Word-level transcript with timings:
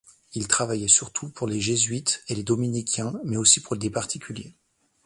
Il 0.33 0.47
travaillait 0.47 0.87
surtout 0.87 1.29
pour 1.29 1.45
les 1.45 1.61
jésuites 1.61 2.23
et 2.27 2.33
les 2.33 2.41
dominicains, 2.41 3.19
mais 3.23 3.37
aussi 3.37 3.59
pour 3.61 3.77
des 3.77 3.91
particuliers. 3.91 4.55